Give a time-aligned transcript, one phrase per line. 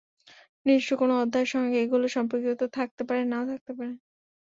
[0.65, 3.93] নির্দিষ্ট কোনো অধ্যায়ের সঙ্গে এগুলোর সম্পৃক্ততা থাকতেও পারে নাও থাকতে পারে।